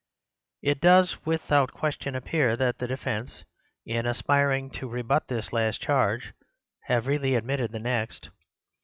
[0.63, 3.43] It does without question appear that the defence,
[3.85, 6.33] in aspiring to rebut this last charge,
[6.85, 8.29] have really admitted the next.